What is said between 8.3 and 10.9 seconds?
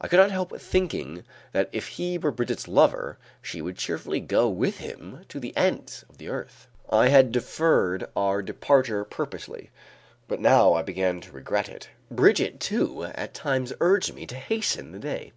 departure purposely, but now I